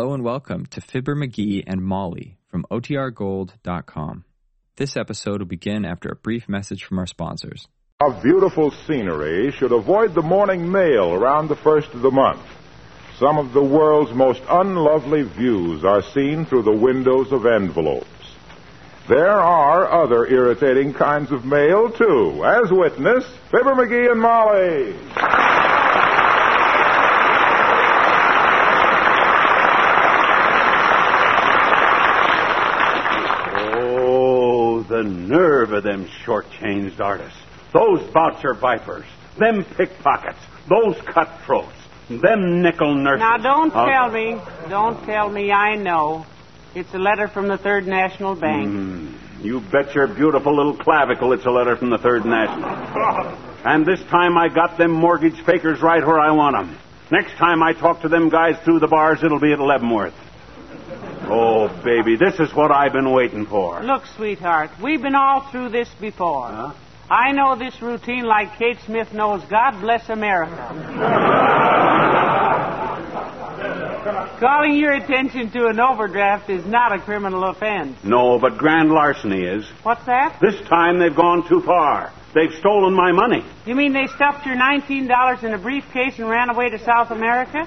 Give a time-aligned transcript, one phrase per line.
[0.00, 4.24] Hello and welcome to Fibber McGee and Molly from OTRGold.com.
[4.76, 7.68] This episode will begin after a brief message from our sponsors.
[8.00, 12.40] Of beautiful scenery should avoid the morning mail around the first of the month.
[13.18, 18.08] Some of the world's most unlovely views are seen through the windows of envelopes.
[19.06, 24.96] There are other irritating kinds of mail, too, as witness Fibber McGee and Molly.
[33.62, 35.02] Oh, the
[35.70, 37.38] nerve of them short-changed artists.
[37.72, 39.04] Those voucher vipers,
[39.38, 40.38] them pickpockets,
[40.68, 41.72] those cutthroats,
[42.08, 43.20] them nickel nurses.
[43.20, 44.36] Now, don't Uh, tell me.
[44.68, 45.52] Don't tell me.
[45.52, 46.26] I know.
[46.74, 48.68] It's a letter from the Third National Bank.
[48.68, 49.12] Mm,
[49.42, 52.68] you bet your beautiful little clavicle it's a letter from the Third National.
[53.64, 56.76] and this time I got them mortgage fakers right where I want 'em.
[57.10, 60.14] Next time I talk to them guys through the bars, it'll be at Leavenworth.
[61.32, 63.80] Oh, baby, this is what I've been waiting for.
[63.82, 66.48] Look, sweetheart, we've been all through this before.
[66.48, 66.74] Huh?
[67.08, 70.56] I know this routine like Kate Smith knows God bless America.
[74.40, 77.96] Calling your attention to an overdraft is not a criminal offense.
[78.02, 79.64] No, but grand larceny is.
[79.82, 80.38] What's that?
[80.40, 82.12] This time they've gone too far.
[82.34, 83.44] They've stolen my money.
[83.66, 87.66] You mean they stuffed your $19 in a briefcase and ran away to South America?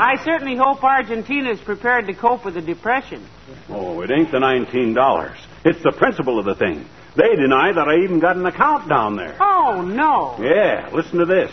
[0.00, 3.26] I certainly hope Argentina is prepared to cope with the depression.
[3.68, 5.36] Oh, it ain't the $19.
[5.64, 6.86] It's the principle of the thing.
[7.16, 9.36] They deny that I even got an account down there.
[9.40, 10.36] Oh, no.
[10.40, 11.50] Yeah, listen to this.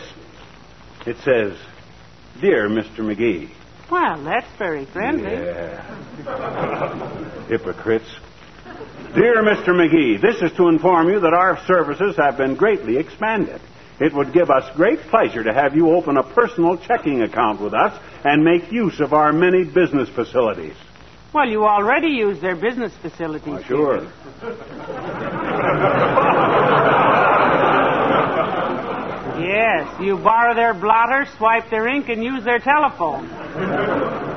[1.07, 1.57] It says,
[2.39, 2.99] Dear Mr.
[2.99, 3.49] McGee.
[3.89, 5.31] Well, that's very friendly.
[5.31, 5.81] Yeah.
[7.47, 8.09] Hypocrites.
[9.13, 9.69] Dear Mr.
[9.69, 13.61] McGee, this is to inform you that our services have been greatly expanded.
[13.99, 17.73] It would give us great pleasure to have you open a personal checking account with
[17.73, 20.75] us and make use of our many business facilities.
[21.33, 23.47] Well, you already use their business facilities.
[23.47, 24.11] Why, sure.
[29.37, 33.27] Yes, you borrow their blotter, swipe their ink, and use their telephone.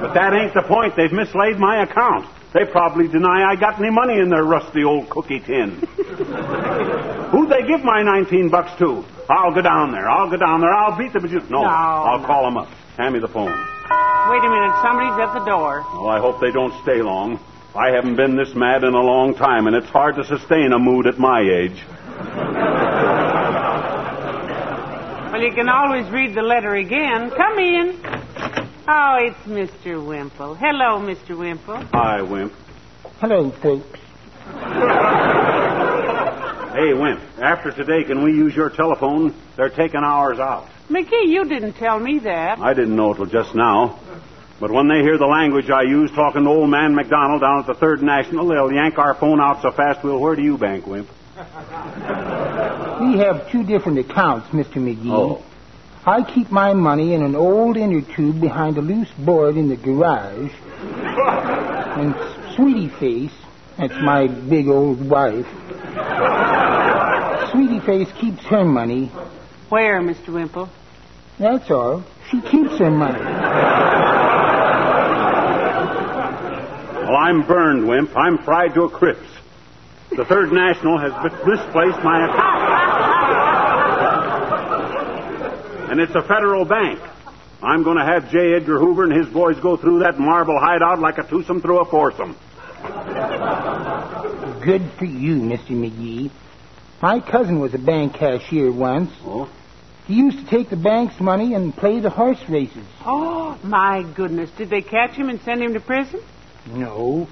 [0.01, 0.95] But that ain't the point.
[0.97, 2.27] They've mislaid my account.
[2.55, 5.71] They probably deny I got any money in their rusty old cookie tin.
[7.31, 9.05] Who'd they give my 19 bucks to?
[9.29, 10.09] I'll go down there.
[10.09, 10.73] I'll go down there.
[10.73, 11.21] I'll beat the.
[11.21, 12.27] No, No, I'll no.
[12.27, 12.69] call them up.
[12.97, 13.51] Hand me the phone.
[13.53, 15.85] Wait a minute, somebody's at the door.
[15.95, 17.39] Well, I hope they don't stay long.
[17.75, 20.79] I haven't been this mad in a long time, and it's hard to sustain a
[20.79, 21.83] mood at my age.
[25.33, 27.31] Well, you can always read the letter again.
[27.31, 28.01] Come in.
[28.91, 30.03] Oh, it's Mr.
[30.03, 30.55] Wimple.
[30.57, 31.37] Hello, Mr.
[31.37, 31.87] Wimple.
[31.93, 32.55] Hi, Wimp.
[33.21, 34.01] Hello, folks.
[36.73, 37.21] Hey, Wimp.
[37.39, 39.35] After today, can we use your telephone?
[39.57, 40.69] They're taking ours out.
[40.89, 42.61] McGee, you didn't tell me that.
[42.61, 44.01] I didn't know till just now.
[44.59, 47.67] But when they hear the language I use talking to old man McDonald down at
[47.67, 50.87] the Third National, they'll yank our phone out so fast we'll where do you bank,
[50.87, 51.11] Wimp?
[51.37, 54.77] We have two different accounts, Mr.
[54.77, 55.13] McGee.
[55.13, 55.45] Oh.
[56.09, 59.77] I keep my money in an old inner tube behind a loose board in the
[59.77, 60.53] garage.
[62.01, 62.15] and
[62.57, 63.33] Sweetie Face,
[63.77, 65.47] that's my big old wife,
[67.53, 69.07] Sweetie Face keeps her money.
[69.69, 70.29] Where, Mr.
[70.29, 70.71] Wimple?
[71.39, 72.05] That's all.
[72.31, 73.21] She keeps her money.
[77.05, 78.17] Well, I'm burned, Wimp.
[78.17, 79.23] I'm fried to a crisp.
[80.11, 81.13] The Third National has
[81.47, 82.58] misplaced my account.
[85.99, 87.01] And it's a federal bank.
[87.61, 88.55] I'm going to have J.
[88.55, 91.91] Edgar Hoover and his boys go through that marble hideout like a twosome through a
[91.91, 92.37] foursome.
[94.65, 95.71] Good for you, Mr.
[95.71, 96.31] McGee.
[97.03, 99.11] My cousin was a bank cashier once.
[99.25, 99.51] Oh?
[100.07, 102.87] He used to take the bank's money and play the horse races.
[103.05, 104.53] Oh, my goodness.
[104.57, 106.23] Did they catch him and send him to prison?
[106.69, 107.27] No.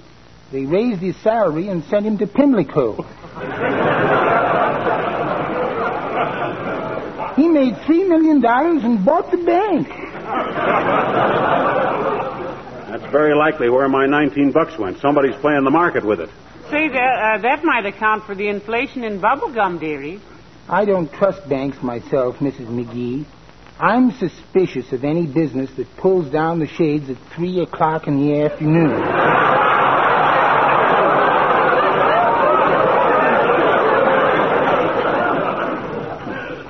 [0.51, 3.07] They raised his salary and sent him to Pimlico.
[7.57, 9.89] made three million dollars and bought the bank.
[12.91, 14.99] That's very likely where my 19 bucks went.
[15.01, 16.29] Somebody's playing the market with it.
[16.71, 20.21] Say, that, uh, that might account for the inflation in bubblegum, dearie.
[20.69, 22.67] I don't trust banks myself, Mrs.
[22.67, 23.25] McGee.
[23.79, 28.43] I'm suspicious of any business that pulls down the shades at three o'clock in the
[28.43, 29.01] afternoon.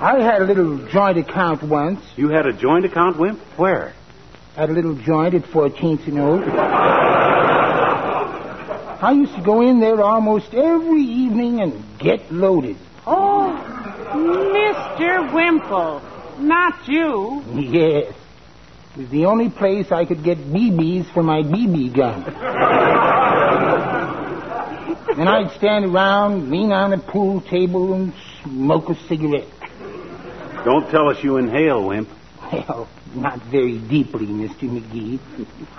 [0.07, 2.01] I had a little joint account once.
[2.15, 3.41] You had a joint account, Wimp?
[3.59, 3.93] Where?
[4.57, 6.45] At a little joint at 14th and Oak.
[9.03, 12.77] I used to go in there almost every evening and get loaded.
[13.05, 13.51] Oh,
[14.15, 15.35] Mr.
[15.35, 16.01] Wimple.
[16.39, 17.43] Not you.
[17.57, 18.15] Yes.
[18.95, 22.23] It was the only place I could get BBs for my BB gun.
[25.17, 28.15] then I'd stand around, lean on the pool table, and
[28.45, 29.49] smoke a cigarette.
[30.67, 32.09] Don't tell us you inhale, Wimp.
[32.53, 34.69] Well, not very deeply, Mr.
[34.69, 35.21] McGee.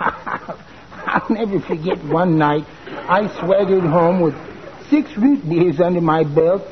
[0.00, 4.34] I'll never forget one night I swaggered home with
[4.88, 6.62] six root beers under my belt,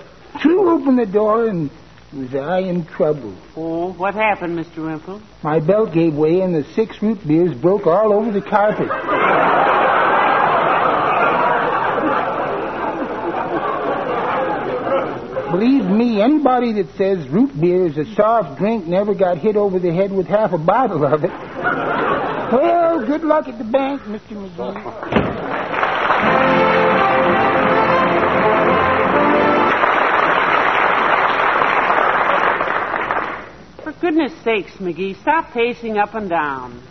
[0.41, 1.71] threw open the door, and
[2.15, 3.37] was I in trouble.
[3.55, 4.79] Oh, what happened, Mr.
[4.79, 5.21] Wimple?
[5.43, 8.89] My belt gave way, and the six root beers broke all over the carpet.
[15.59, 19.79] Believe me, anybody that says root beer is a soft drink never got hit over
[19.79, 21.31] the head with half a bottle of it.
[22.53, 24.37] Well, good luck at the bank, Mr.
[24.37, 24.83] McGee.
[33.83, 36.83] For goodness sakes, McGee, stop pacing up and down.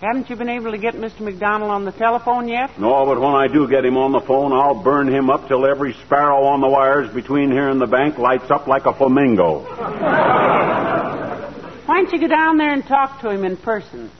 [0.00, 1.20] Haven't you been able to get Mr.
[1.20, 2.78] McDonald on the telephone yet?
[2.78, 5.64] No, but when I do get him on the phone, I'll burn him up till
[5.66, 9.60] every sparrow on the wires between here and the bank lights up like a flamingo.
[11.86, 14.10] Why don't you go down there and talk to him in person?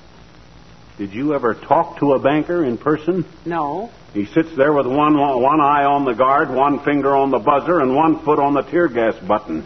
[0.96, 3.26] Did you ever talk to a banker in person?
[3.44, 3.90] No.
[4.14, 7.80] He sits there with one one eye on the guard, one finger on the buzzer,
[7.80, 9.62] and one foot on the tear gas button.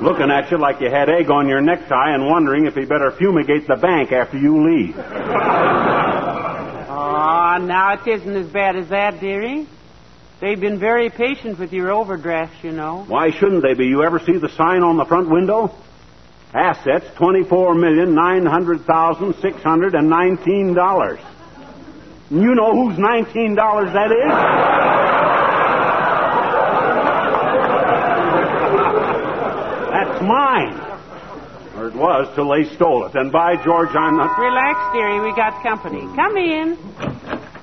[0.00, 3.10] Looking at you like you had egg on your necktie and wondering if he better
[3.10, 4.94] fumigate the bank after you leave.
[6.88, 9.66] Ah, now it isn't as bad as that, dearie.
[10.40, 13.04] They've been very patient with your overdrafts, you know.
[13.08, 13.86] Why shouldn't they be?
[13.86, 15.74] You ever see the sign on the front window?
[16.52, 21.18] Assets twenty-four million nine hundred thousand six hundred and nineteen dollars.
[22.30, 24.32] You know whose nineteen dollars that is?
[29.90, 30.74] That's mine.
[31.76, 33.14] Or it was till they stole it.
[33.14, 34.38] And by George, I'm not.
[34.38, 35.20] Relax, dearie.
[35.20, 36.00] We got company.
[36.16, 36.78] Come in.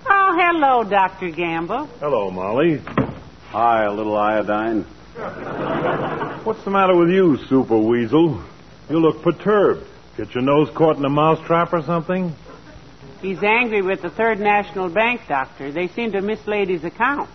[0.05, 1.31] Oh, hello, Dr.
[1.31, 1.87] Gamble.
[1.99, 2.81] Hello, Molly.
[3.49, 4.83] Hi, a little iodine.
[6.43, 8.43] What's the matter with you, Super Weasel?
[8.89, 9.87] You look perturbed.
[10.17, 12.35] Get your nose caught in a mousetrap or something?
[13.21, 15.71] He's angry with the Third National Bank, Doctor.
[15.71, 17.29] They seem to have mislaid his account.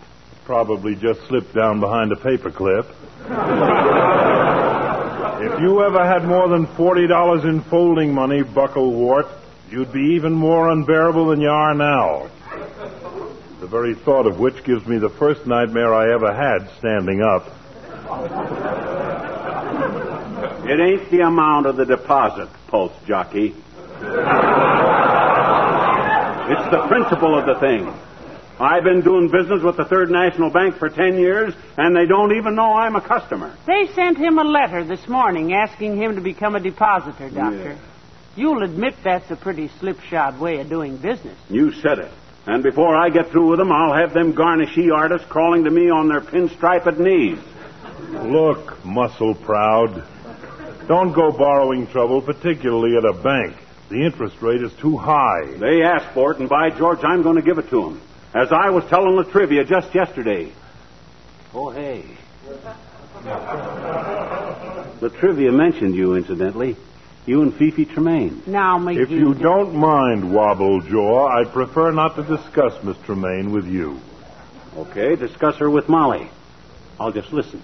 [0.44, 2.86] Probably just slipped down behind a paperclip.
[5.40, 9.28] if you ever had more than $40 in folding money, Bucklewart,
[9.70, 12.28] you'd be even more unbearable than you are now.
[13.60, 17.46] The very thought of which gives me the first nightmare I ever had standing up.
[20.68, 23.54] It ain't the amount of the deposit, Pulse Jockey.
[26.50, 27.92] It's the principle of the thing.
[28.60, 32.36] I've been doing business with the Third National Bank for ten years, and they don't
[32.36, 33.56] even know I'm a customer.
[33.66, 37.70] They sent him a letter this morning asking him to become a depositor, Doctor.
[37.70, 37.78] Yeah.
[38.34, 41.38] You'll admit that's a pretty slipshod way of doing business.
[41.48, 42.10] You said it.
[42.46, 45.90] And before I get through with them, I'll have them garnishy artists crawling to me
[45.90, 47.38] on their pinstriped knees.
[48.10, 50.02] Look, muscle proud.
[50.88, 53.56] Don't go borrowing trouble, particularly at a bank.
[53.88, 55.46] The interest rate is too high.
[55.58, 58.00] They asked for it, and by George, I'm going to give it to them.
[58.34, 60.52] As I was telling La Trivia just yesterday.
[61.54, 62.04] Oh, hey.
[65.00, 66.76] La Trivia mentioned you, incidentally.
[67.24, 68.42] You and Fifi Tremaine.
[68.46, 69.02] Now, McGee.
[69.02, 74.00] If you don't mind, Wobble Jaw, I'd prefer not to discuss Miss Tremaine with you.
[74.76, 76.30] Okay, discuss her with Molly.
[77.00, 77.62] I'll just listen.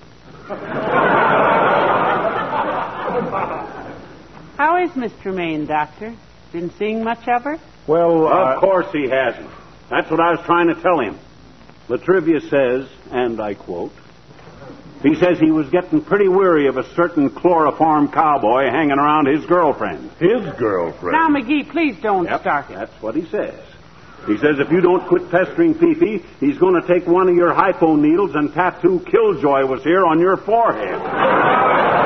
[4.57, 6.15] How is Miss Tremaine, Doctor?
[6.53, 7.59] Been seeing much of her?
[7.87, 9.51] Well, Of course he hasn't.
[9.95, 11.19] That's what I was trying to tell him.
[11.89, 13.93] La Trivia says, and I quote,
[15.03, 19.45] he says he was getting pretty weary of a certain chloroform cowboy hanging around his
[19.47, 20.11] girlfriend.
[20.19, 21.13] his girlfriend.
[21.13, 22.75] Now, McGee, please don't Yep, start it.
[22.75, 23.55] That's what he says.
[24.27, 27.53] He says if you don't quit pestering Fifi, he's going to take one of your
[27.53, 32.01] hypo needles and tattoo Killjoy was here on your forehead.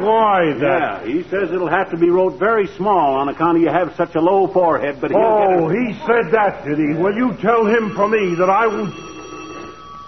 [0.00, 1.06] Why, that.
[1.06, 3.94] Yeah, he says it'll have to be wrote very small on account of you have
[3.96, 5.86] such a low forehead, but he'll Oh, get it.
[5.86, 6.94] he said that, did he?
[6.94, 8.94] Well, you tell him for me that I won't.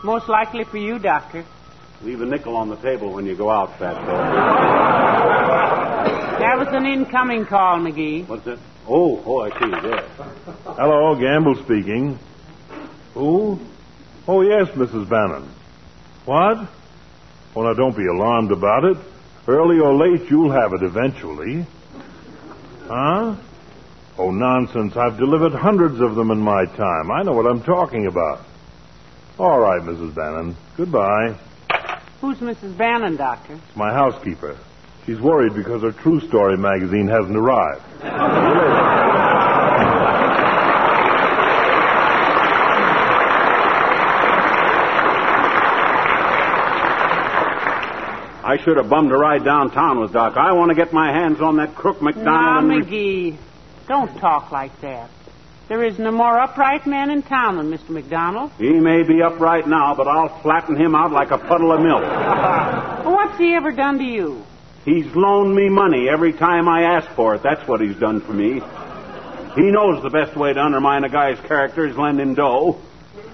[0.04, 1.44] Most likely for you, Doctor.
[2.02, 5.20] Leave a nickel on the table when you go out, fat boy.
[6.40, 8.26] That was an incoming call, McGee.
[8.26, 8.58] What's that?
[8.88, 9.68] Oh, oh, I see.
[9.70, 10.02] Yeah.
[10.64, 12.18] Hello, Gamble speaking.
[13.14, 13.58] Who?
[14.26, 15.08] Oh, yes, Mrs.
[15.08, 15.48] Bannon.
[16.24, 16.66] What?
[17.54, 18.96] Oh, now don't be alarmed about it.
[19.50, 21.66] Early or late, you'll have it eventually.
[22.86, 23.34] Huh?
[24.16, 24.96] Oh, nonsense.
[24.96, 27.10] I've delivered hundreds of them in my time.
[27.10, 28.46] I know what I'm talking about.
[29.40, 30.14] All right, Mrs.
[30.14, 30.56] Bannon.
[30.76, 31.36] Goodbye.
[32.20, 32.76] Who's Mrs.
[32.78, 33.54] Bannon, Doctor?
[33.54, 34.56] It's my housekeeper.
[35.04, 37.82] She's worried because her True Story magazine hasn't arrived.
[48.62, 50.36] should have bummed a ride downtown with Doc.
[50.36, 52.72] I want to get my hands on that crook McDonald.
[52.72, 53.36] and McGee,
[53.88, 55.10] don't talk like that.
[55.68, 57.90] There isn't a more upright man in town than Mr.
[57.90, 58.50] McDonald.
[58.58, 62.02] He may be upright now, but I'll flatten him out like a puddle of milk.
[63.06, 64.44] What's he ever done to you?
[64.84, 67.42] He's loaned me money every time I ask for it.
[67.44, 68.54] That's what he's done for me.
[69.54, 72.80] He knows the best way to undermine a guy's character is lend him dough.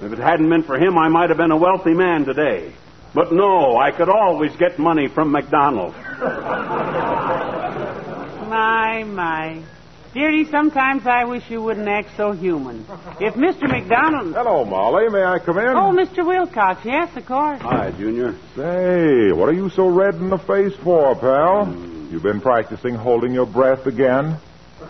[0.02, 2.72] If it hadn't been for him, I might have been a wealthy man today.
[3.16, 5.94] But no, I could always get money from McDonald.
[8.46, 9.62] My, my.
[10.12, 12.84] Dearie, sometimes I wish you wouldn't act so human.
[13.18, 13.70] If Mr.
[13.70, 14.34] McDonald.
[14.34, 15.08] Hello, Molly.
[15.08, 15.68] May I come in?
[15.68, 16.26] Oh, Mr.
[16.26, 17.58] Wilcox, yes, of course.
[17.62, 18.34] Hi, Junior.
[18.54, 21.74] Say, what are you so red in the face for, pal?
[22.10, 24.36] You've been practicing holding your breath again?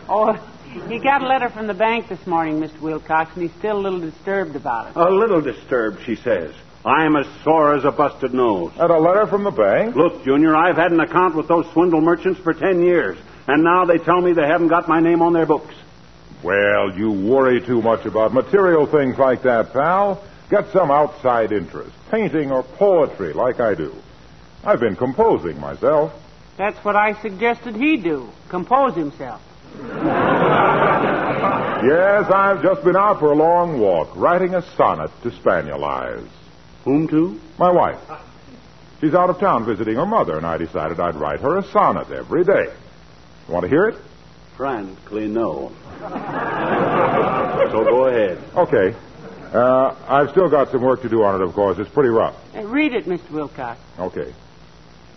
[0.09, 0.33] Oh,
[0.89, 2.81] he got a letter from the bank this morning, Mr.
[2.81, 4.97] Wilcox, and he's still a little disturbed about it.
[4.97, 6.53] A little disturbed, she says.
[6.87, 8.71] I'm as sore as a busted nose.
[8.79, 9.97] And a letter from the bank?
[9.97, 13.85] Look, Junior, I've had an account with those swindle merchants for ten years, and now
[13.85, 15.75] they tell me they haven't got my name on their books.
[16.45, 20.23] Well, you worry too much about material things like that, pal.
[20.49, 23.93] Get some outside interest, painting or poetry, like I do.
[24.63, 26.13] I've been composing myself.
[26.57, 29.43] That's what I suggested he do compose himself.
[31.77, 36.27] Yes, I've just been out for a long walk, writing a sonnet to Spaniel Eyes.
[36.87, 37.39] Whom to?
[37.59, 37.99] My wife.
[39.01, 42.13] She's out of town visiting her mother, and I decided I'd write her a sonnet
[42.13, 42.73] every day.
[43.49, 43.97] You want to hear it?
[44.57, 45.73] Frankly, no.
[45.99, 48.39] so go ahead.
[48.55, 48.95] Okay.
[49.53, 51.77] Uh, I've still got some work to do on it, of course.
[51.79, 52.37] It's pretty rough.
[52.57, 53.33] Uh, read it, Mr.
[53.33, 53.81] Wilcox.
[53.99, 54.33] Okay.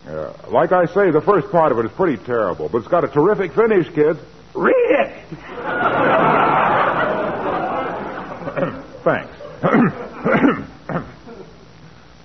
[0.07, 3.03] Uh, like I say, the first part of it is pretty terrible, but it's got
[3.03, 4.17] a terrific finish, kids.
[4.55, 5.23] Read it!
[9.03, 10.03] Thanks.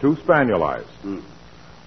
[0.05, 0.85] to Spaniel Eyes.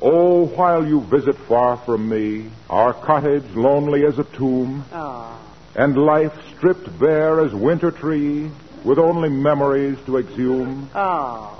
[0.01, 5.37] Oh, while you visit far from me, our cottage lonely as a tomb, Oh.
[5.75, 8.49] and life stripped bare as winter tree,
[8.83, 11.53] with only memories to exhume, Oh.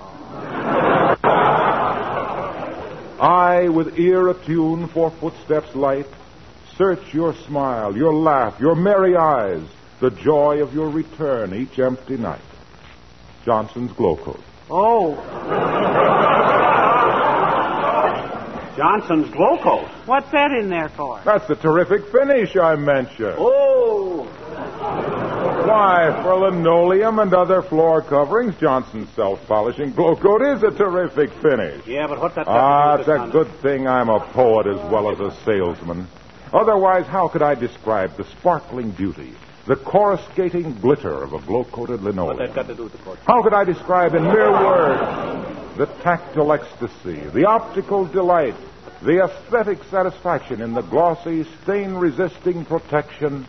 [3.19, 6.07] I, with ear attuned for footsteps light,
[6.75, 9.61] search your smile, your laugh, your merry eyes,
[9.99, 12.41] the joy of your return each empty night.
[13.45, 14.41] Johnson's Glo-Coat.
[14.71, 15.17] Oh.
[18.77, 19.89] Johnson's Glo-Coat.
[20.05, 21.19] What's that in there for?
[21.25, 23.35] That's the terrific finish I mentioned.
[23.37, 24.23] Oh!
[25.67, 31.85] Why, for linoleum and other floor coverings, Johnson's self-polishing glow coat is a terrific finish.
[31.87, 34.91] Yeah, but what that Ah, got it's a with good thing I'm a poet as
[34.91, 36.07] well as a salesman.
[36.53, 39.33] Otherwise, how could I describe the sparkling beauty,
[39.67, 42.37] the coruscating glitter of a glow-coated What linoleum?
[42.37, 43.19] that got to do with the court?
[43.27, 48.55] How could I describe in mere words the tactile ecstasy, the optical delight,
[49.03, 53.45] the aesthetic satisfaction in the glossy, stain-resisting protection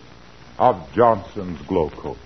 [0.58, 2.18] of Johnson's Glo-Coat?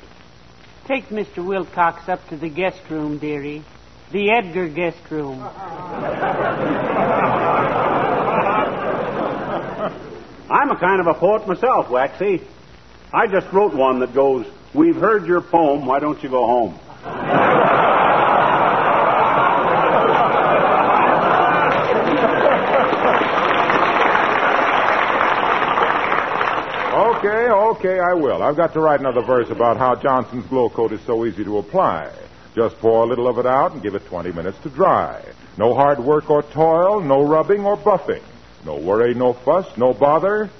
[0.86, 1.46] Take Mr.
[1.46, 3.62] Wilcox up to the guest room, dearie.
[4.10, 5.40] The Edgar guest room.
[10.50, 12.42] I'm a kind of a poet myself, Waxy.
[13.14, 16.78] I just wrote one that goes, We've heard your poem, why don't you go home?
[26.94, 28.42] Okay, okay, I will.
[28.42, 32.10] I've got to write another verse about how Johnson's Glo-Coat is so easy to apply.
[32.54, 35.22] Just pour a little of it out and give it 20 minutes to dry.
[35.58, 38.22] No hard work or toil, no rubbing or buffing.
[38.64, 40.50] No worry, no fuss, no bother,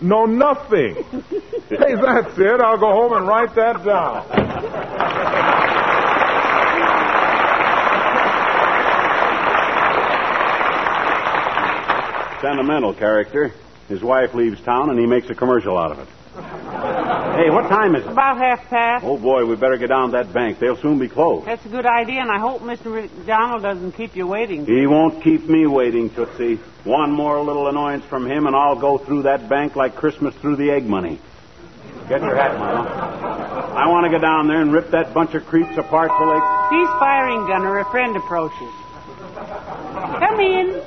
[0.00, 0.94] no nothing.
[1.68, 2.60] hey, that's it.
[2.60, 4.26] I'll go home and write that down.
[12.40, 13.52] Sentimental character.
[13.88, 16.08] His wife leaves town and he makes a commercial out of it.
[17.36, 18.10] Hey, what time is it?
[18.10, 19.04] About half past.
[19.04, 20.58] Oh, boy, we better get down to that bank.
[20.58, 21.46] They'll soon be closed.
[21.46, 22.86] That's a good idea, and I hope Mr.
[22.86, 24.66] McDonald doesn't keep you waiting.
[24.66, 26.58] He won't keep me waiting, Tootsie.
[26.84, 30.56] One more little annoyance from him, and I'll go through that bank like Christmas through
[30.56, 31.20] the egg money.
[32.08, 32.88] Get your hat, Mama.
[33.76, 36.40] I want to go down there and rip that bunch of creeps apart till they.
[36.76, 37.78] He's firing, Gunner.
[37.78, 38.72] A friend approaches.
[39.34, 40.82] Come in.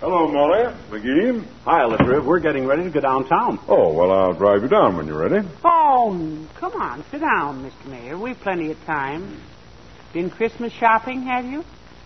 [0.00, 0.72] Hello, Molly.
[0.90, 1.44] McGee.
[1.64, 2.24] Hi, Elizabeth.
[2.24, 3.58] We're getting ready to go downtown.
[3.66, 5.46] Oh, well, I'll drive you down when you're ready.
[5.64, 7.04] Oh, come on.
[7.10, 7.90] Sit down, Mr.
[7.90, 8.16] Mayor.
[8.16, 9.40] We've plenty of time.
[10.12, 11.64] Been Christmas shopping, have you?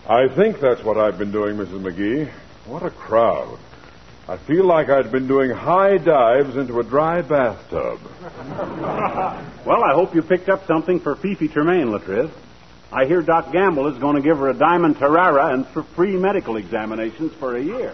[0.09, 1.81] I think that's what I've been doing, Mrs.
[1.81, 2.31] McGee.
[2.65, 3.59] What a crowd.
[4.27, 7.99] I feel like I'd been doing high dives into a dry bathtub.
[9.65, 12.29] Well, I hope you picked up something for Fifi Tremaine, Latriv.
[12.93, 16.15] I hear Doc Gamble is going to give her a diamond Tarara and for free
[16.15, 17.91] medical examinations for a year.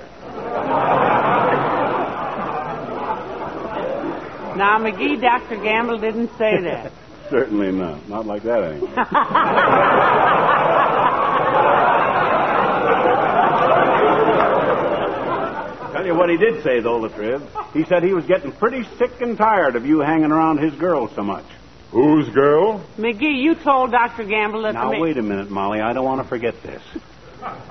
[4.57, 5.55] Now, McGee, Dr.
[5.63, 6.91] Gamble didn't say that.
[7.29, 8.09] Certainly not.
[8.09, 8.91] Not like that, anyway.
[15.93, 17.41] Tell you what he did say, though, Latriv.
[17.71, 21.07] He said he was getting pretty sick and tired of you hanging around his girl
[21.15, 21.45] so much.
[21.91, 22.83] Whose girl?
[22.97, 24.23] McGee, you told Dr.
[24.23, 25.81] Gamble that Now, the ma- wait a minute, Molly.
[25.81, 26.81] I don't want to forget this.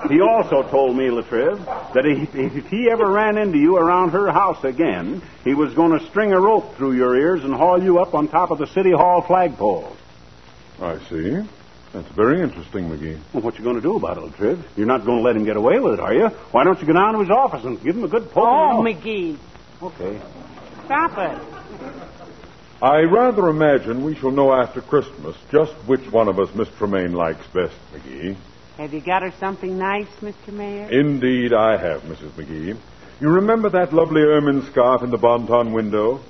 [0.09, 4.31] He also told me, Latriv, that if, if he ever ran into you around her
[4.31, 7.99] house again, he was going to string a rope through your ears and haul you
[7.99, 9.95] up on top of the City Hall flagpole.
[10.81, 11.47] I see.
[11.93, 13.19] That's very interesting, McGee.
[13.33, 14.63] Well, what you going to do about it, Latriv?
[14.75, 16.27] You're not going to let him get away with it, are you?
[16.51, 18.45] Why don't you go down to his office and give him a good poke?
[18.47, 19.03] Oh, in the oh, nose?
[19.03, 19.37] McGee,
[19.81, 20.21] Okay.
[20.85, 22.18] stop it.
[22.81, 27.11] I rather imagine we shall know after Christmas just which one of us Miss Tremaine
[27.11, 28.37] likes best, McGee.
[28.77, 30.53] Have you got her something nice, Mr.
[30.53, 30.89] Mayor?
[30.89, 32.31] Indeed, I have, Mrs.
[32.31, 32.77] McGee.
[33.19, 36.21] You remember that lovely ermine scarf in the Bonton window?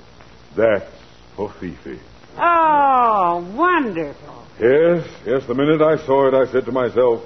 [0.56, 0.90] That's
[1.36, 2.00] for Fifi.
[2.36, 4.44] Oh, wonderful.
[4.58, 7.22] Yes, yes, the minute I saw it, I said to myself,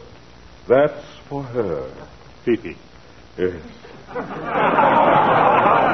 [0.69, 1.91] that's for her.
[2.45, 2.77] Fifi.
[3.39, 3.63] Yes.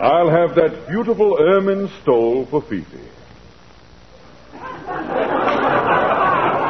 [0.00, 3.00] I'll have that beautiful ermine stole for Fifi.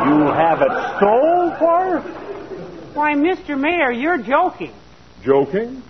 [0.06, 2.00] You have it stole for her?
[2.95, 3.59] Why, Mr.
[3.59, 4.73] Mayor, you're joking.
[5.25, 5.83] Joking?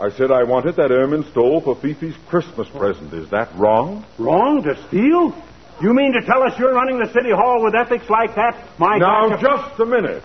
[0.00, 3.12] I said I wanted that ermine stole for Fifi's Christmas present.
[3.14, 4.04] Is that wrong?
[4.18, 5.34] Wrong to steal?
[5.80, 8.56] You mean to tell us you're running the City Hall with ethics like that?
[8.78, 10.22] My now, gosh, if- just a minute.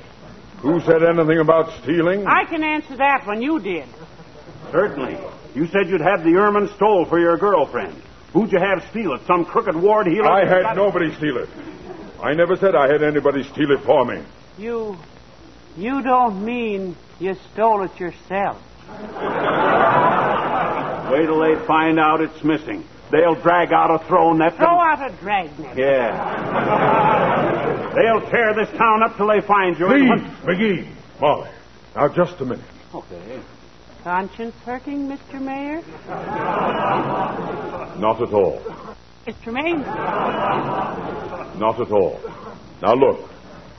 [0.61, 2.25] Who said anything about stealing?
[2.25, 3.85] I can answer that when you did.
[4.71, 5.17] Certainly.
[5.55, 8.01] You said you'd have the ermine stole for your girlfriend.
[8.33, 9.21] Who'd you have steal it?
[9.25, 10.29] Some crooked ward healer?
[10.29, 11.49] I had nobody steal it.
[12.21, 14.21] I never said I had anybody steal it for me.
[14.57, 14.97] You.
[15.77, 18.61] You don't mean you stole it yourself.
[21.11, 22.83] Wait till they find out it's missing.
[23.11, 25.77] They'll drag out a throne that Throw out a dragnet.
[25.77, 27.93] Yeah.
[27.95, 29.85] They'll tear this town up till they find you.
[29.87, 30.09] Please,
[30.43, 30.87] McGee,
[31.21, 31.49] Molly.
[31.95, 32.65] Now, just a minute.
[32.93, 33.39] Okay.
[34.05, 35.41] Conscience hurting, Mr.
[35.41, 35.81] Mayor?
[37.97, 38.61] Not at all.
[39.25, 39.51] Mr.
[39.51, 39.77] Mayor?
[41.57, 42.21] Not at all.
[42.83, 43.27] Now, look.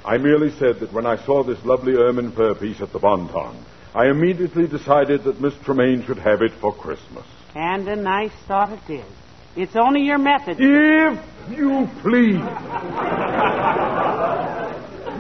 [0.04, 3.64] I merely said that when I saw this lovely ermine fur piece at the Bonton,
[3.94, 7.24] I immediately decided that Miss Tremaine should have it for Christmas.
[7.54, 9.06] And a nice thought it is.
[9.54, 10.56] It's only your method.
[10.58, 11.20] If
[11.56, 12.40] you please.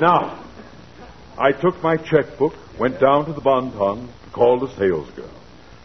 [0.00, 0.44] now,
[1.38, 5.32] I took my checkbook, went down to the Bonton, called a salesgirl,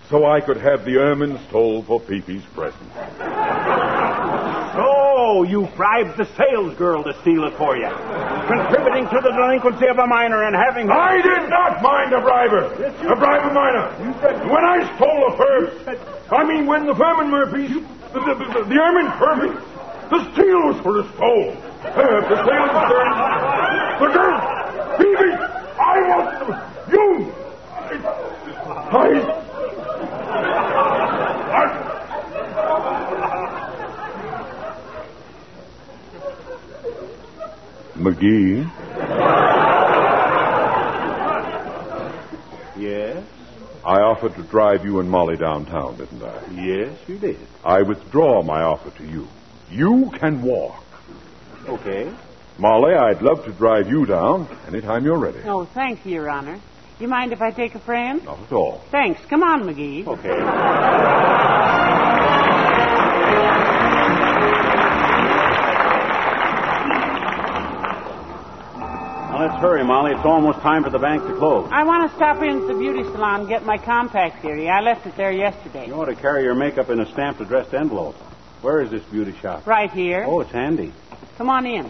[0.10, 2.92] so I could have the ermine stole for Fifi's present.
[4.76, 7.88] So you bribed the salesgirl to steal it for you,
[8.52, 10.92] contributing to the delinquency of a minor and having.
[10.92, 12.76] I did not mind a briber.
[13.08, 13.88] A bribe a minor.
[14.52, 15.98] When I stole a purse,
[16.30, 17.72] I mean when the vermin Murphys,
[18.12, 19.64] the, the, the, the ermine Murphys,
[20.12, 21.56] the steal was for the stole.
[21.88, 23.48] Uh, the sale was.
[24.02, 25.32] The girl, Phoebe,
[25.78, 27.31] I want you.
[28.94, 29.08] I,
[31.54, 31.66] I,
[37.98, 38.70] McGee.
[42.78, 43.24] Yes,
[43.86, 46.42] I offered to drive you and Molly downtown, didn't I?
[46.52, 47.48] yes, you did.
[47.64, 49.28] I withdraw my offer to you.
[49.70, 50.84] You can walk.
[51.70, 52.12] Okay.
[52.58, 55.40] Molly, I'd love to drive you down anytime you're ready.
[55.46, 56.62] Oh, thank you, Your Honor.
[57.02, 58.24] You mind if I take a friend?
[58.24, 58.84] Not at all.
[58.92, 59.20] Thanks.
[59.28, 60.06] Come on, McGee.
[60.06, 60.38] Okay.
[69.32, 70.12] Now let's hurry, Molly.
[70.12, 71.68] It's almost time for the bank to close.
[71.72, 74.70] I want to stop in at the beauty salon and get my compact theory.
[74.70, 75.88] I left it there yesterday.
[75.88, 78.14] You ought to carry your makeup in a stamped addressed envelope.
[78.62, 79.66] Where is this beauty shop?
[79.66, 80.24] Right here.
[80.28, 80.94] Oh, it's handy.
[81.40, 81.90] Come on in.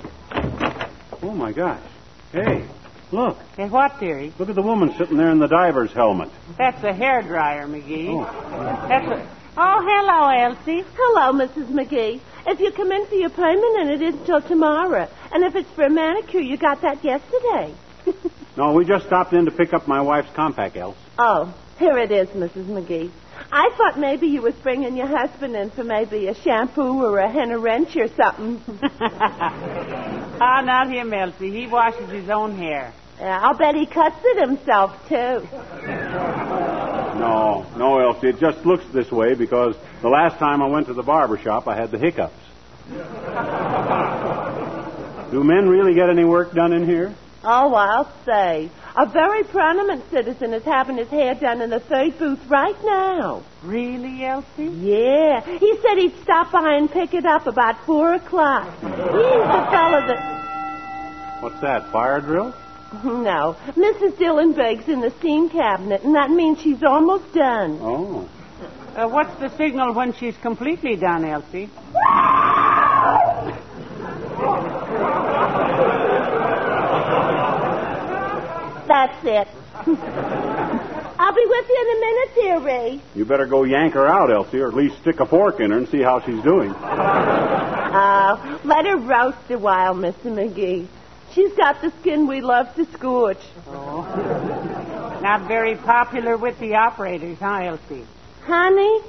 [1.22, 1.84] Oh, my gosh.
[2.32, 2.66] Hey,
[3.12, 3.38] look.
[3.58, 4.34] Hey, what theory?
[4.40, 6.30] Look at the woman sitting there in the diver's helmet.
[6.58, 8.10] That's a hair dryer, McGee.
[8.10, 8.88] Oh.
[8.88, 9.38] That's a.
[9.58, 10.86] Oh, hello, Elsie.
[10.96, 11.68] Hello, Mrs.
[11.70, 12.22] McGee.
[12.48, 15.08] If you come in for your appointment, and it isn't till tomorrow.
[15.34, 17.74] And if it's for a manicure, you got that yesterday.
[18.58, 20.98] No, we just stopped in to pick up my wife's compact, Else.
[21.18, 22.66] oh, here it is, Mrs.
[22.66, 23.10] McGee.
[23.50, 27.32] I thought maybe you was bringing your husband in for maybe a shampoo or a
[27.32, 28.62] henna wrench or something.
[30.44, 31.52] Ah, not him, Elsie.
[31.52, 32.94] He washes his own hair.
[33.22, 35.48] Yeah, I'll bet he cuts it himself, too.
[37.20, 38.30] No, no, Elsie.
[38.30, 41.68] It just looks this way because the last time I went to the barber shop,
[41.68, 42.34] I had the hiccups.
[45.30, 47.14] Do men really get any work done in here?
[47.44, 48.72] Oh, I'll say.
[48.96, 53.44] A very prominent citizen is having his hair done in the third booth right now.
[53.62, 54.66] Really, Elsie?
[54.66, 55.42] Yeah.
[55.60, 58.66] He said he'd stop by and pick it up about four o'clock.
[58.82, 61.42] He's the fellow that.
[61.42, 62.54] What's that, fire drill?
[63.04, 63.56] No.
[63.68, 64.18] Mrs.
[64.18, 67.80] Dillenberg's in the steam cabinet, and that means she's almost done.
[67.82, 68.30] Oh.
[68.96, 71.70] Uh, what's the signal when she's completely done, Elsie?
[78.88, 79.48] That's it.
[81.18, 83.02] I'll be with you in a minute, dearie.
[83.16, 85.78] You better go yank her out, Elsie, or at least stick a fork in her
[85.78, 86.74] and see how she's doing.
[87.92, 90.28] Uh, let her roast a while, Mr.
[90.28, 90.88] McGee.
[91.34, 93.42] She's got the skin we love to scorch.
[93.68, 95.20] Oh.
[95.22, 98.06] Not very popular with the operators, huh, Elsie?
[98.44, 99.02] Honey,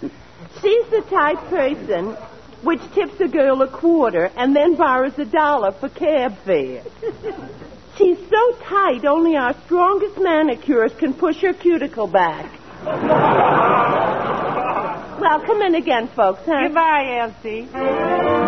[0.00, 2.16] she's the type person
[2.62, 6.82] which tips a girl a quarter and then borrows a dollar for cab fare.
[7.96, 12.50] She's so tight, only our strongest manicures can push her cuticle back.
[15.20, 16.64] well, come in again, folks, huh?
[16.64, 18.42] Goodbye, Elsie.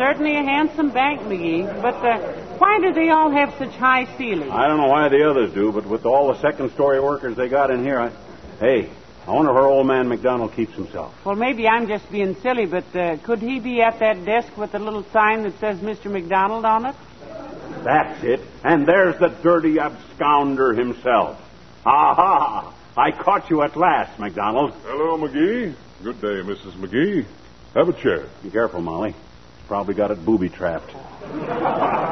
[0.00, 1.66] Certainly a handsome bank, McGee.
[1.82, 2.18] But uh,
[2.56, 4.50] why do they all have such high ceilings?
[4.50, 7.50] I don't know why the others do, but with all the second story workers they
[7.50, 8.10] got in here, I...
[8.60, 8.90] hey,
[9.26, 11.14] I wonder where old man McDonald keeps himself.
[11.26, 14.72] Well, maybe I'm just being silly, but uh, could he be at that desk with
[14.72, 16.10] the little sign that says Mr.
[16.10, 16.96] McDonald on it?
[17.84, 18.40] That's it.
[18.64, 21.38] And there's the dirty abscounder himself.
[21.84, 22.74] Aha!
[22.96, 24.72] I caught you at last, McDonald.
[24.84, 25.74] Hello, McGee.
[26.02, 26.72] Good day, Mrs.
[26.76, 27.26] McGee.
[27.74, 28.26] Have a chair.
[28.42, 29.14] Be careful, Molly.
[29.70, 30.90] He's probably got it booby trapped.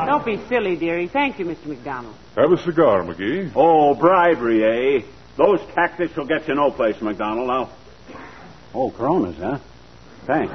[0.07, 1.09] Don't be silly, dearie.
[1.09, 1.67] Thank you, Mr.
[1.67, 2.15] McDonald.
[2.37, 3.51] Have a cigar, McGee.
[3.57, 5.03] Oh, bribery, eh?
[5.37, 7.49] Those tactics will get you no place, McDonald.
[7.49, 7.71] Now.
[8.73, 9.59] Oh, Coronas, huh?
[10.25, 10.53] Thanks.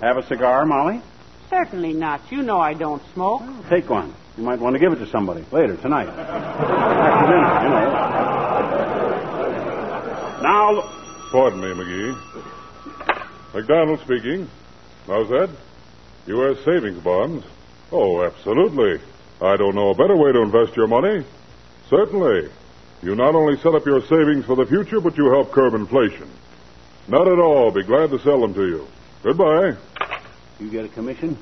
[0.00, 1.02] Have a cigar, Molly?
[1.50, 2.32] Certainly not.
[2.32, 3.42] You know I don't smoke.
[3.68, 4.14] Take one.
[4.38, 6.08] You might want to give it to somebody later tonight.
[6.08, 7.90] After dinner, you know.
[10.42, 10.82] Now,
[11.30, 12.14] Pardon me, McGee.
[13.52, 14.48] McDonald speaking.
[15.06, 15.50] How's that?
[16.26, 16.64] U.S.
[16.64, 17.44] savings bonds?
[17.90, 19.00] Oh, absolutely.
[19.40, 21.24] I don't know a better way to invest your money.
[21.90, 22.50] Certainly.
[23.02, 26.30] You not only set up your savings for the future, but you help curb inflation.
[27.08, 27.72] Not at all.
[27.72, 28.86] Be glad to sell them to you.
[29.24, 29.76] Goodbye.
[30.60, 31.36] you get a commission?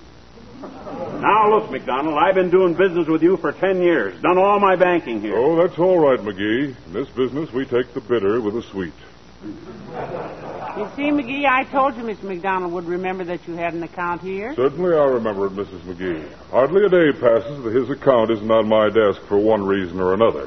[0.62, 4.20] Now, look, McDonald, I've been doing business with you for ten years.
[4.23, 5.37] Done all my banking here.
[5.37, 6.75] Oh, that's all right, McGee.
[6.87, 8.92] In this business, we take the bitter with the sweet.
[9.42, 12.24] You see, McGee, I told you Mr.
[12.24, 14.55] McDonald would remember that you had an account here.
[14.55, 15.81] Certainly I remember it, Mrs.
[15.81, 16.31] McGee.
[16.50, 20.12] Hardly a day passes that his account isn't on my desk for one reason or
[20.12, 20.44] another.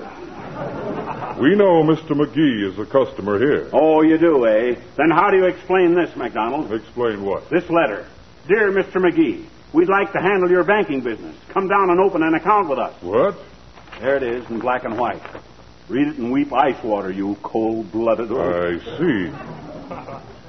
[1.41, 2.11] We know Mr.
[2.11, 3.69] McGee is a customer here.
[3.73, 4.75] Oh, you do, eh?
[4.95, 6.71] Then how do you explain this, McDonald?
[6.71, 7.49] Explain what?
[7.49, 8.07] This letter.
[8.47, 8.97] Dear Mr.
[9.01, 11.35] McGee, we'd like to handle your banking business.
[11.49, 12.93] Come down and open an account with us.
[13.01, 13.37] What?
[13.99, 15.23] There it is in black and white.
[15.89, 18.31] Read it and weep ice water, you cold-blooded.
[18.31, 19.31] I see.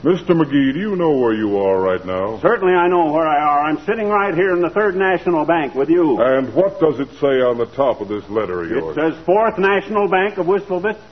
[0.05, 0.33] Mr.
[0.37, 2.39] McGee, do you know where you are right now?
[2.41, 3.65] Certainly I know where I are.
[3.65, 6.21] I'm sitting right here in the Third National Bank with you.
[6.21, 8.97] And what does it say on the top of this letter of yours?
[8.97, 11.03] It says Fourth National Bank of Wistful Vista.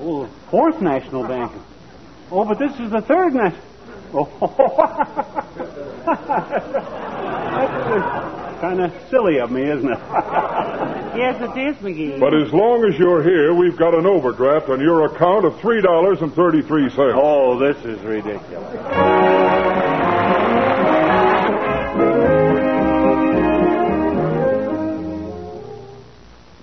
[0.00, 1.52] Oh, Fourth National Bank.
[2.30, 3.64] Oh, but this is the Third National.
[4.12, 4.26] Oh,
[8.60, 9.98] kind of silly of me, isn't it?
[11.10, 12.20] Yes, it is, McGee.
[12.20, 17.12] But as long as you're here, we've got an overdraft on your account of $3.33.
[17.16, 19.80] oh, this is ridiculous.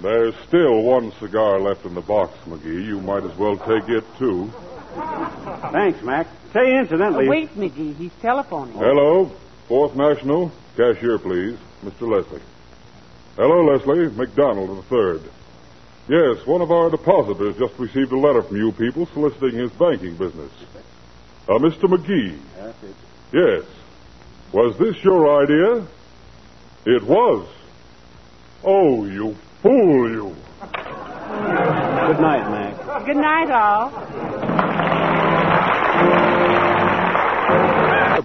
[0.01, 2.86] There's still one cigar left in the box, McGee.
[2.86, 4.51] You might as well take it, too.
[5.71, 6.27] Thanks, Mac.
[6.53, 7.95] Say, incidentally, Wait, McGee.
[7.97, 8.75] He's telephoning.
[8.75, 9.31] Hello,
[9.67, 10.51] Fourth National.
[10.77, 11.57] Cashier, please.
[11.88, 12.02] Mr.
[12.02, 12.41] Leslie.
[13.38, 14.10] Hello, Leslie.
[14.10, 15.21] McDonald the third.
[16.10, 20.17] Yes, one of our depositors just received a letter from you people soliciting his banking
[20.17, 20.52] business.
[21.47, 21.84] Uh, Mr.
[21.84, 22.38] McGee.
[22.58, 22.95] That's it.
[23.32, 23.63] Yes.
[24.52, 25.88] Was this your idea?
[26.86, 27.47] It was.
[28.63, 30.36] Oh, you fool, you.
[30.62, 33.06] Good night, Mac.
[33.06, 33.91] Good night, all.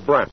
[0.05, 0.31] Brent.